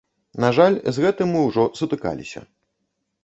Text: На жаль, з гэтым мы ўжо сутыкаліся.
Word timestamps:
На 0.43 0.49
жаль, 0.57 0.77
з 0.95 1.03
гэтым 1.03 1.27
мы 1.33 1.43
ўжо 1.47 1.65
сутыкаліся. 1.79 2.43